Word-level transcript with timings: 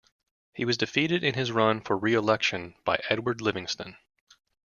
He 0.55 0.65
was 0.65 0.77
defeated 0.79 1.23
in 1.23 1.35
his 1.35 1.51
run 1.51 1.79
for 1.79 1.95
re-election 1.95 2.73
by 2.83 3.01
Edward 3.11 3.39
Livingston. 3.39 3.97